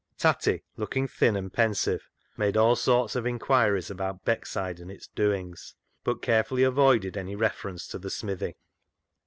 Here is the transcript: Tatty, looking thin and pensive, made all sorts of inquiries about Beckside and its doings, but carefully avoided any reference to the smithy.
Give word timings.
Tatty, 0.17 0.63
looking 0.77 1.07
thin 1.07 1.35
and 1.35 1.53
pensive, 1.53 2.09
made 2.35 2.57
all 2.57 2.75
sorts 2.75 3.15
of 3.15 3.27
inquiries 3.27 3.91
about 3.91 4.25
Beckside 4.25 4.79
and 4.79 4.89
its 4.89 5.05
doings, 5.05 5.75
but 6.03 6.23
carefully 6.23 6.63
avoided 6.63 7.15
any 7.15 7.35
reference 7.35 7.85
to 7.89 7.99
the 7.99 8.09
smithy. 8.09 8.55